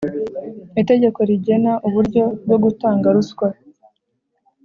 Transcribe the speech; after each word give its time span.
itegeko 0.81 1.19
rigena 1.29 1.73
uburyo 1.87 2.23
bwo 2.45 2.57
gutanga 2.63 3.07
ruswa 3.15 3.47